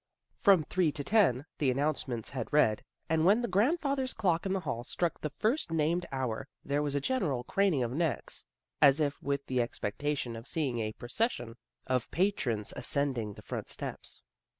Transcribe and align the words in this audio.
"From 0.41 0.63
three 0.63 0.91
to 0.93 1.03
ten" 1.03 1.45
the 1.59 1.69
an 1.69 1.77
nouncements 1.77 2.31
had 2.31 2.51
read, 2.51 2.83
and 3.07 3.23
when 3.23 3.43
the 3.43 3.47
grand 3.47 3.79
father's 3.81 4.15
clock 4.15 4.47
in 4.47 4.53
the 4.53 4.61
hall 4.61 4.83
struck 4.83 5.21
the 5.21 5.29
first 5.29 5.69
named 5.69 6.07
hour 6.11 6.47
there 6.65 6.81
was 6.81 6.95
a 6.95 6.99
general 6.99 7.43
craning 7.43 7.83
of 7.83 7.91
necks, 7.91 8.43
as 8.81 8.99
if 8.99 9.21
with 9.21 9.45
the 9.45 9.61
expectation 9.61 10.35
of 10.35 10.47
seeing 10.47 10.79
a 10.79 10.93
procession 10.93 11.55
of 11.85 12.09
patrons 12.09 12.73
ascending 12.75 13.33
the 13.35 13.43
front 13.43 13.69
steps. 13.69 14.23